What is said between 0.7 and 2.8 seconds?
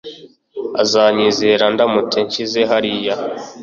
Uzanyizera ndamutse nshyize